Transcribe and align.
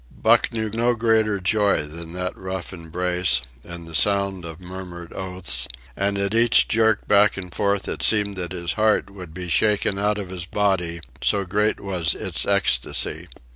Buck 0.23 0.51
knew 0.51 0.71
no 0.71 0.95
greater 0.95 1.39
joy 1.39 1.85
than 1.85 2.13
that 2.13 2.35
rough 2.35 2.73
embrace 2.73 3.39
and 3.63 3.85
the 3.85 3.93
sound 3.93 4.45
of 4.45 4.59
murmured 4.59 5.13
oaths, 5.13 5.67
and 5.95 6.17
at 6.17 6.33
each 6.33 6.67
jerk 6.67 7.07
back 7.07 7.37
and 7.37 7.53
forth 7.53 7.87
it 7.87 8.01
seemed 8.01 8.35
that 8.37 8.51
his 8.51 8.73
heart 8.73 9.11
would 9.11 9.31
be 9.31 9.47
shaken 9.47 9.99
out 9.99 10.17
of 10.17 10.29
his 10.31 10.47
body 10.47 11.01
so 11.21 11.45
great 11.45 11.79
was 11.79 12.15
its 12.15 12.47
ecstasy. 12.47 13.27